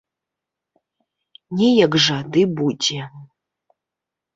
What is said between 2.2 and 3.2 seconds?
ды будзе.